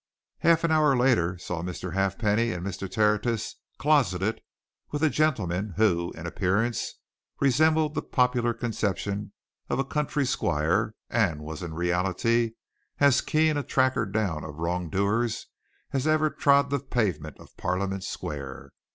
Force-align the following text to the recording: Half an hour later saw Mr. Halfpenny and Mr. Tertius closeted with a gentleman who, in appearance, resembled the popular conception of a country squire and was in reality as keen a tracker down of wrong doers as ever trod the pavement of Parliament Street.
Half 0.39 0.63
an 0.63 0.71
hour 0.71 0.97
later 0.97 1.37
saw 1.37 1.61
Mr. 1.61 1.93
Halfpenny 1.93 2.51
and 2.51 2.65
Mr. 2.65 2.89
Tertius 2.91 3.57
closeted 3.77 4.41
with 4.89 5.03
a 5.03 5.11
gentleman 5.11 5.75
who, 5.77 6.11
in 6.13 6.25
appearance, 6.25 6.93
resembled 7.39 7.93
the 7.93 8.01
popular 8.01 8.51
conception 8.55 9.31
of 9.69 9.77
a 9.77 9.85
country 9.85 10.25
squire 10.25 10.95
and 11.11 11.41
was 11.43 11.61
in 11.61 11.75
reality 11.75 12.53
as 12.99 13.21
keen 13.21 13.57
a 13.57 13.63
tracker 13.63 14.07
down 14.07 14.43
of 14.43 14.55
wrong 14.57 14.89
doers 14.89 15.45
as 15.93 16.07
ever 16.07 16.31
trod 16.31 16.71
the 16.71 16.79
pavement 16.79 17.37
of 17.39 17.55
Parliament 17.55 18.03
Street. 18.03 18.71